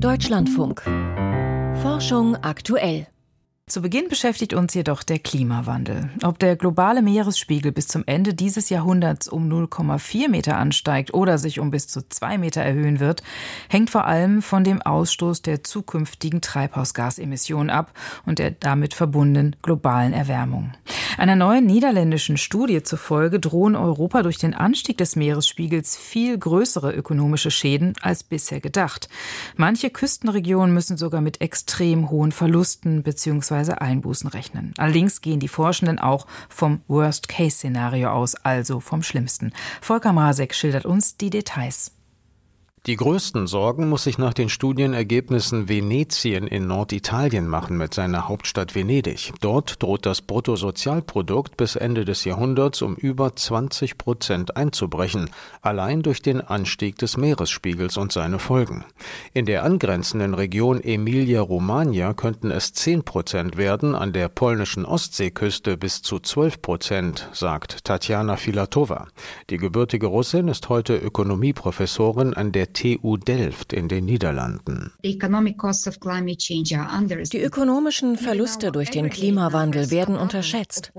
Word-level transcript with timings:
Deutschlandfunk. 0.00 0.82
Forschung 1.82 2.36
aktuell. 2.36 3.08
Zu 3.66 3.82
Beginn 3.82 4.08
beschäftigt 4.08 4.54
uns 4.54 4.72
jedoch 4.74 5.02
der 5.02 5.18
Klimawandel. 5.18 6.08
Ob 6.22 6.38
der 6.38 6.54
globale 6.54 7.02
Meeresspiegel 7.02 7.72
bis 7.72 7.88
zum 7.88 8.04
Ende 8.06 8.32
dieses 8.32 8.70
Jahrhunderts 8.70 9.28
um 9.28 9.48
0,4 9.48 10.28
Meter 10.28 10.56
ansteigt 10.56 11.14
oder 11.14 11.36
sich 11.36 11.58
um 11.58 11.72
bis 11.72 11.88
zu 11.88 12.08
zwei 12.08 12.38
Meter 12.38 12.62
erhöhen 12.62 13.00
wird, 13.00 13.24
hängt 13.68 13.90
vor 13.90 14.06
allem 14.06 14.40
von 14.40 14.62
dem 14.62 14.80
Ausstoß 14.80 15.42
der 15.42 15.64
zukünftigen 15.64 16.40
Treibhausgasemissionen 16.40 17.70
ab 17.70 17.92
und 18.24 18.38
der 18.38 18.52
damit 18.52 18.94
verbundenen 18.94 19.56
globalen 19.62 20.12
Erwärmung. 20.12 20.72
Einer 21.18 21.34
neuen 21.34 21.66
niederländischen 21.66 22.36
Studie 22.36 22.84
zufolge 22.84 23.40
drohen 23.40 23.74
Europa 23.74 24.22
durch 24.22 24.38
den 24.38 24.54
Anstieg 24.54 24.98
des 24.98 25.16
Meeresspiegels 25.16 25.96
viel 25.96 26.38
größere 26.38 26.92
ökonomische 26.92 27.50
Schäden 27.50 27.94
als 28.00 28.22
bisher 28.22 28.60
gedacht. 28.60 29.08
Manche 29.56 29.90
Küstenregionen 29.90 30.72
müssen 30.72 30.96
sogar 30.96 31.20
mit 31.20 31.40
extrem 31.40 32.08
hohen 32.10 32.30
Verlusten 32.30 33.02
bzw. 33.02 33.72
Einbußen 33.72 34.30
rechnen. 34.30 34.74
Allerdings 34.78 35.20
gehen 35.20 35.40
die 35.40 35.48
Forschenden 35.48 35.98
auch 35.98 36.28
vom 36.48 36.82
Worst-Case-Szenario 36.86 38.10
aus, 38.10 38.36
also 38.36 38.78
vom 38.78 39.02
Schlimmsten. 39.02 39.52
Volker 39.80 40.12
Mrazek 40.12 40.54
schildert 40.54 40.86
uns 40.86 41.16
die 41.16 41.30
Details. 41.30 41.97
Die 42.88 42.96
größten 42.96 43.46
Sorgen 43.46 43.90
muss 43.90 44.04
sich 44.04 44.16
nach 44.16 44.32
den 44.32 44.48
Studienergebnissen 44.48 45.68
Venetien 45.68 46.46
in 46.46 46.66
Norditalien 46.66 47.46
machen 47.46 47.76
mit 47.76 47.92
seiner 47.92 48.28
Hauptstadt 48.28 48.74
Venedig. 48.74 49.34
Dort 49.42 49.82
droht 49.82 50.06
das 50.06 50.22
Bruttosozialprodukt 50.22 51.58
bis 51.58 51.76
Ende 51.76 52.06
des 52.06 52.24
Jahrhunderts 52.24 52.80
um 52.80 52.94
über 52.94 53.36
20 53.36 53.98
Prozent 53.98 54.56
einzubrechen, 54.56 55.28
allein 55.60 56.00
durch 56.00 56.22
den 56.22 56.40
Anstieg 56.40 56.96
des 56.96 57.18
Meeresspiegels 57.18 57.98
und 57.98 58.10
seine 58.10 58.38
Folgen. 58.38 58.86
In 59.34 59.44
der 59.44 59.64
angrenzenden 59.64 60.32
Region 60.32 60.82
Emilia-Romagna 60.82 62.14
könnten 62.14 62.50
es 62.50 62.72
10 62.72 63.02
Prozent 63.02 63.58
werden, 63.58 63.94
an 63.94 64.14
der 64.14 64.30
polnischen 64.30 64.86
Ostseeküste 64.86 65.76
bis 65.76 66.00
zu 66.00 66.20
12 66.20 66.62
Prozent, 66.62 67.28
sagt 67.34 67.84
Tatjana 67.84 68.36
Filatova. 68.36 69.08
Die 69.50 69.58
gebürtige 69.58 70.06
Russin 70.06 70.48
ist 70.48 70.70
heute 70.70 70.96
Ökonomieprofessorin 70.96 72.32
an 72.32 72.50
der 72.50 72.72
TU 72.78 73.16
Delft 73.16 73.72
in 73.72 73.88
den 73.88 74.04
Niederlanden. 74.04 74.92
Die 75.02 75.18
ökonomischen 77.42 78.16
Verluste 78.16 78.70
durch 78.70 78.90
den 78.90 79.10
Klimawandel 79.10 79.90
werden 79.90 80.16
unterschätzt. 80.16 80.92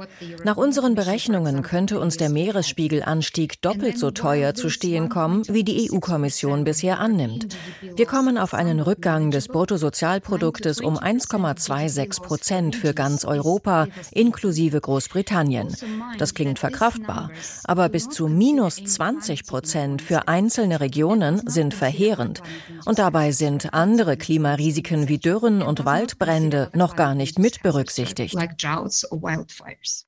Nach 0.43 0.57
unseren 0.57 0.95
Berechnungen 0.95 1.61
könnte 1.61 2.01
uns 2.01 2.17
der 2.17 2.29
Meeresspiegelanstieg 2.31 3.61
doppelt 3.61 3.97
so 3.97 4.11
teuer 4.11 4.55
zu 4.55 4.69
stehen 4.69 5.07
kommen, 5.07 5.43
wie 5.47 5.63
die 5.63 5.89
EU-Kommission 5.89 6.65
bisher 6.65 6.99
annimmt. 6.99 7.55
Wir 7.95 8.05
kommen 8.05 8.37
auf 8.37 8.53
einen 8.53 8.81
Rückgang 8.81 9.31
des 9.31 9.47
Bruttosozialproduktes 9.47 10.81
um 10.81 10.97
1,26 10.97 12.21
Prozent 12.21 12.75
für 12.75 12.93
ganz 12.93 13.23
Europa, 13.23 13.87
inklusive 14.11 14.81
Großbritannien. 14.81 15.73
Das 16.17 16.33
klingt 16.33 16.59
verkraftbar, 16.59 17.31
aber 17.63 17.87
bis 17.87 18.09
zu 18.09 18.27
minus 18.27 18.83
20 18.83 19.45
Prozent 19.45 20.01
für 20.01 20.27
einzelne 20.27 20.81
Regionen 20.81 21.41
sind 21.47 21.58
sind 21.59 21.73
verheerend. 21.73 22.41
Und 22.85 22.99
dabei 22.99 23.33
sind 23.33 23.73
andere 23.73 24.15
Klimarisiken 24.15 25.09
wie 25.09 25.17
Dürren 25.17 25.61
und 25.61 25.83
Waldbrände 25.83 26.69
noch 26.73 26.95
gar 26.95 27.15
nicht 27.15 27.37
mit 27.37 27.61
berücksichtigt. 27.61 28.33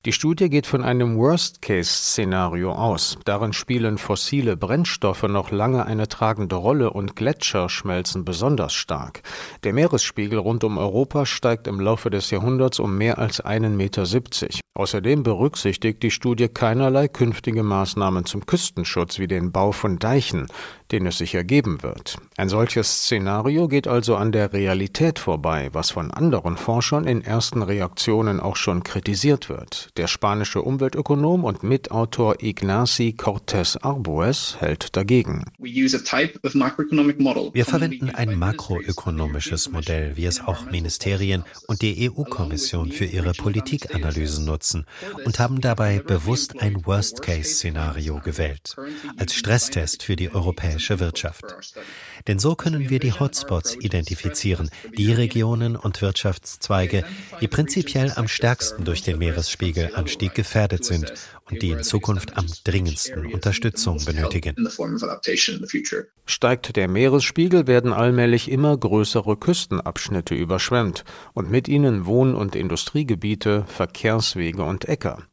Die 0.06 0.14
Studie 0.14 0.50
geht 0.50 0.66
von 0.66 0.82
einem 0.82 1.18
Worst-Case-Szenario 1.18 2.72
aus. 2.72 3.18
Darin 3.26 3.52
spielen 3.52 3.98
fossile 3.98 4.56
Brennstoffe 4.56 5.24
noch 5.24 5.52
lange 5.52 5.86
eine 5.86 6.08
tragende 6.08 6.56
Rolle 6.56 6.92
und 6.92 7.18
Gletscher 7.18 7.68
schmelzen 7.68 8.24
besonders 8.24 8.72
stark. 8.72 9.22
Der 9.66 9.74
Meeresspiegel 9.74 10.40
rund 10.40 10.64
um 10.64 10.78
Europa 10.78 11.26
steigt 11.26 11.68
im 11.68 11.82
Laufe 11.82 12.10
des 12.10 12.32
Jahrhunderts 12.32 12.80
um 12.80 12.98
mehr 12.98 13.18
als 13.18 13.42
einen 13.42 13.76
Meter. 13.76 14.06
siebzig. 14.06 14.62
Außerdem 14.74 15.24
berücksichtigt 15.24 16.02
die 16.02 16.12
Studie 16.12 16.48
keinerlei 16.48 17.09
künftige 17.09 17.62
Maßnahmen 17.62 18.24
zum 18.25 18.46
Küstenschutz 18.46 19.20
wie 19.20 19.28
den 19.28 19.52
Bau 19.52 19.74
von 19.74 20.00
Deichen, 20.00 20.48
den 20.94 21.06
es 21.06 21.20
sich 21.41 21.41
ergeben 21.41 21.81
wird. 21.81 22.18
Ein 22.38 22.50
solches 22.50 23.03
Szenario 23.03 23.68
geht 23.68 23.88
also 23.88 24.16
an 24.16 24.31
der 24.31 24.53
Realität 24.53 25.19
vorbei, 25.19 25.69
was 25.74 25.91
von 25.91 26.12
anderen 26.12 26.56
Forschern 26.56 27.06
in 27.06 27.24
ersten 27.24 27.63
Reaktionen 27.63 28.40
auch 28.40 28.56
schon 28.56 28.84
kritisiert 28.84 29.50
wird. 29.50 29.90
Der 29.97 30.07
spanische 30.07 30.62
Umweltökonom 30.62 31.44
und 31.44 31.63
Mitautor 31.63 32.41
Ignacy 32.41 33.16
Cortés 33.18 33.81
Arbues 33.81 34.57
hält 34.59 34.96
dagegen. 34.96 35.46
Wir 35.57 35.90
verwenden 37.66 38.09
ein 38.12 38.38
makroökonomisches 38.38 39.72
Modell, 39.72 40.16
wie 40.16 40.25
es 40.25 40.41
auch 40.41 40.69
Ministerien 40.69 41.44
und 41.68 41.81
die 41.81 42.09
EU-Kommission 42.09 42.91
für 42.91 43.06
ihre 43.06 43.34
Politikanalysen 43.34 44.46
nutzen 44.46 44.85
und 45.25 45.40
haben 45.40 45.59
dabei 45.59 46.00
bewusst 46.00 46.62
ein 46.62 46.85
Worst-Case-Szenario 46.85 48.19
gewählt, 48.19 48.75
als 49.18 49.34
Stresstest 49.34 50.03
für 50.03 50.16
die 50.16 50.34
europäische 50.34 51.00
Wirtschaft. 51.00 51.31
Denn 52.28 52.40
so 52.40 52.56
können 52.56 52.90
wir 52.90 53.00
die 53.00 53.14
Hotspots 53.14 53.75
identifizieren, 53.75 54.69
die 54.97 55.12
Regionen 55.14 55.75
und 55.75 56.02
Wirtschaftszweige, 56.02 57.03
die 57.40 57.47
prinzipiell 57.47 58.12
am 58.16 58.28
stärksten 58.28 58.86
durch 58.86 59.02
den 59.03 59.18
Meeresspiegelanstieg 59.18 60.34
gefährdet 60.34 60.86
sind 60.86 61.14
und 61.50 61.62
die 61.62 61.72
in 61.72 61.84
Zukunft 61.84 62.38
am 62.38 62.47
dringendsten 62.64 63.25
Unterstützung 63.34 64.03
benötigen. 64.03 64.56
Steigt 66.25 66.75
der 66.75 66.88
Meeresspiegel, 66.88 67.68
werden 67.68 67.94
allmählich 67.94 68.50
immer 68.50 68.78
größere 68.78 69.38
Küstenabschnitte 69.38 70.36
überschwemmt 70.36 71.03
und 71.34 71.50
mit 71.52 71.68
ihnen 71.68 72.06
Wohn- 72.06 72.36
und 72.36 72.56
Industriegebiete, 72.56 73.66
Verkehrswege 73.68 74.63
und 74.63 74.86
Äcker. 74.86 75.28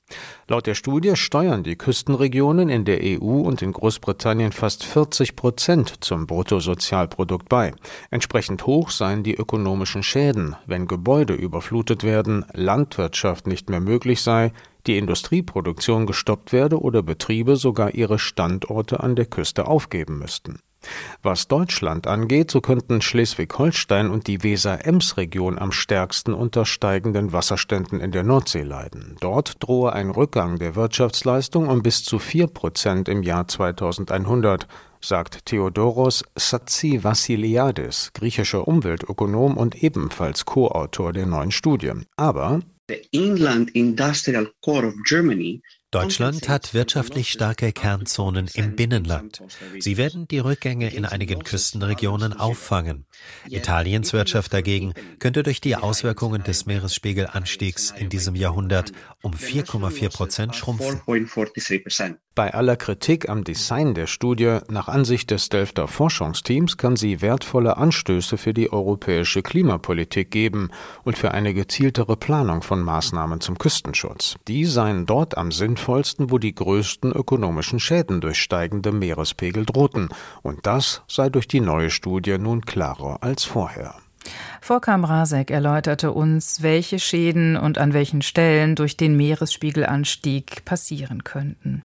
Laut 0.46 0.66
der 0.66 0.74
Studie 0.74 1.14
steuern 1.16 1.62
die 1.62 1.76
Küstenregionen 1.76 2.68
in 2.68 2.84
der 2.84 3.00
EU 3.02 3.40
und 3.40 3.60
in 3.60 3.72
Großbritannien 3.72 4.52
fast 4.52 4.84
40 4.84 5.36
Prozent 5.36 6.04
zum 6.04 6.26
Bruttosozialprodukt 6.26 7.48
bei. 7.48 7.72
Entsprechend 8.10 8.64
hoch 8.66 8.90
seien 8.90 9.22
die 9.22 9.34
ökonomischen 9.34 10.02
Schäden, 10.02 10.56
wenn 10.66 10.88
Gebäude 10.88 11.34
überflutet 11.34 12.02
werden, 12.02 12.46
Landwirtschaft 12.54 13.46
nicht 13.46 13.68
mehr 13.68 13.80
möglich 13.80 14.22
sei, 14.22 14.52
die 14.86 14.96
Industrieproduktion 14.96 16.06
gestoppt 16.06 16.52
werde 16.52 16.80
oder 16.80 17.02
Betriebe 17.02 17.56
sogar 17.56 17.94
ihre 17.94 18.18
Standorte 18.18 19.00
an 19.00 19.16
der 19.16 19.26
Küste 19.26 19.66
aufgeben 19.66 20.18
müssten. 20.18 20.60
Was 21.22 21.48
Deutschland 21.48 22.06
angeht, 22.06 22.50
so 22.50 22.60
könnten 22.60 23.00
Schleswig-Holstein 23.00 24.10
und 24.10 24.26
die 24.26 24.42
Weser-Ems-Region 24.42 25.58
am 25.58 25.72
stärksten 25.72 26.32
unter 26.32 26.64
steigenden 26.64 27.32
Wasserständen 27.32 28.00
in 28.00 28.12
der 28.12 28.22
Nordsee 28.22 28.62
leiden. 28.62 29.16
Dort 29.20 29.62
drohe 29.62 29.92
ein 29.92 30.10
Rückgang 30.10 30.58
der 30.58 30.76
Wirtschaftsleistung 30.76 31.68
um 31.68 31.82
bis 31.82 32.04
zu 32.04 32.18
vier 32.18 32.46
Prozent 32.46 33.08
im 33.08 33.22
Jahr 33.22 33.48
2100, 33.48 34.68
sagt 35.00 35.46
Theodoros 35.46 36.24
Vassiliadis, 36.34 38.10
griechischer 38.14 38.66
Umweltökonom 38.66 39.56
und 39.56 39.82
ebenfalls 39.82 40.44
Co-Autor 40.44 41.12
der 41.12 41.26
neuen 41.26 41.50
Studie. 41.50 41.92
Aber 42.16 42.60
The 42.88 43.06
Inland 43.10 43.70
Industrial 43.74 44.50
Core 44.62 44.86
of 44.86 44.94
Germany 45.04 45.60
Deutschland 45.90 46.50
hat 46.50 46.74
wirtschaftlich 46.74 47.30
starke 47.30 47.72
Kernzonen 47.72 48.50
im 48.52 48.76
Binnenland. 48.76 49.42
Sie 49.78 49.96
werden 49.96 50.28
die 50.28 50.38
Rückgänge 50.38 50.90
in 50.90 51.06
einigen 51.06 51.42
Küstenregionen 51.42 52.34
auffangen. 52.34 53.06
Italiens 53.48 54.12
Wirtschaft 54.12 54.52
dagegen 54.52 54.92
könnte 55.18 55.42
durch 55.42 55.62
die 55.62 55.76
Auswirkungen 55.76 56.44
des 56.44 56.66
Meeresspiegelanstiegs 56.66 57.94
in 57.96 58.10
diesem 58.10 58.34
Jahrhundert 58.34 58.92
um 59.22 59.32
4,4 59.32 60.12
Prozent 60.14 60.54
schrumpfen. 60.54 61.00
Bei 62.38 62.54
aller 62.54 62.76
Kritik 62.76 63.28
am 63.28 63.42
Design 63.42 63.94
der 63.94 64.06
Studie, 64.06 64.58
nach 64.70 64.86
Ansicht 64.86 65.32
des 65.32 65.48
Delfter 65.48 65.88
Forschungsteams, 65.88 66.76
kann 66.76 66.94
sie 66.94 67.20
wertvolle 67.20 67.78
Anstöße 67.78 68.38
für 68.38 68.54
die 68.54 68.72
europäische 68.72 69.42
Klimapolitik 69.42 70.30
geben 70.30 70.70
und 71.02 71.18
für 71.18 71.32
eine 71.32 71.52
gezieltere 71.52 72.16
Planung 72.16 72.62
von 72.62 72.80
Maßnahmen 72.80 73.40
zum 73.40 73.58
Küstenschutz. 73.58 74.36
Die 74.46 74.66
seien 74.66 75.04
dort 75.04 75.36
am 75.36 75.50
sinnvollsten, 75.50 76.30
wo 76.30 76.38
die 76.38 76.54
größten 76.54 77.10
ökonomischen 77.10 77.80
Schäden 77.80 78.20
durch 78.20 78.38
steigende 78.38 78.92
Meerespegel 78.92 79.66
drohten. 79.66 80.08
Und 80.42 80.64
das 80.64 81.02
sei 81.08 81.30
durch 81.30 81.48
die 81.48 81.60
neue 81.60 81.90
Studie 81.90 82.38
nun 82.38 82.64
klarer 82.64 83.20
als 83.20 83.42
vorher. 83.42 83.96
Volker 84.60 84.96
Mrazek 84.96 85.50
erläuterte 85.50 86.12
uns, 86.12 86.62
welche 86.62 87.00
Schäden 87.00 87.56
und 87.56 87.78
an 87.78 87.94
welchen 87.94 88.22
Stellen 88.22 88.76
durch 88.76 88.96
den 88.96 89.16
Meeresspiegelanstieg 89.16 90.64
passieren 90.64 91.24
könnten. 91.24 91.82